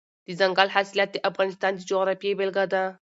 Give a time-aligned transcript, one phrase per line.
[0.27, 2.83] دځنګل حاصلات د افغانستان د جغرافیې بېلګه ده.